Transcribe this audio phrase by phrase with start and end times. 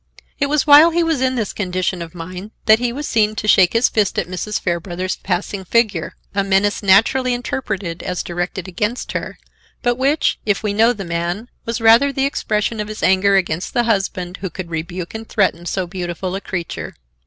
[0.39, 3.47] It was while he was in this condition of mind that he was seen to
[3.47, 4.59] shake his fist at Mrs.
[4.59, 9.37] Fairbrother's passing figure; a menace naturally interpreted as directed against her,
[9.83, 13.75] but which, if we know the man, was rather the expression of his anger against
[13.75, 16.95] the husband who could rebuke and threaten so beautiful a creature.